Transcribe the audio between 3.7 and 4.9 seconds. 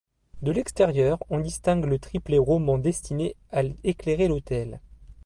éclairer l’autel.